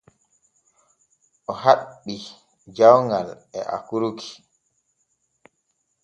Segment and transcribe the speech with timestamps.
[1.49, 2.15] O haɓɓi
[2.75, 4.31] jawŋal e akurki.